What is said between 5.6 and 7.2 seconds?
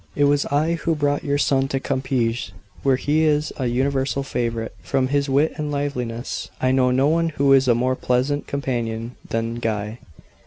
liveliness. I know no